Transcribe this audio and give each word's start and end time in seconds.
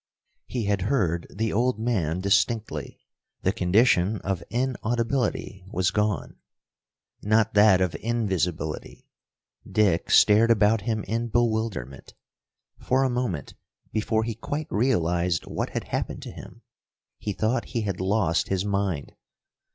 He 0.47 0.63
had 0.65 0.81
heard 0.89 1.27
the 1.29 1.53
old 1.53 1.77
man 1.77 2.21
distinctly. 2.21 2.97
The 3.43 3.51
condition 3.53 4.17
of 4.21 4.41
inaudibility 4.49 5.63
was 5.71 5.91
gone. 5.91 6.37
Not 7.21 7.53
that 7.53 7.81
of 7.81 7.93
invisibility. 8.01 9.05
Dick 9.71 10.09
stared 10.09 10.49
about 10.49 10.81
him 10.81 11.03
in 11.03 11.27
bewilderment. 11.27 12.15
For 12.79 13.03
a 13.03 13.11
moment, 13.11 13.53
before 13.91 14.23
he 14.23 14.33
quite 14.33 14.65
realized 14.71 15.45
what 15.45 15.69
had 15.69 15.89
happened 15.89 16.23
to 16.23 16.31
him, 16.31 16.63
he 17.19 17.31
thought 17.33 17.65
he 17.65 17.81
had 17.81 18.01
lost 18.01 18.47
his 18.47 18.65
mind. 18.65 19.13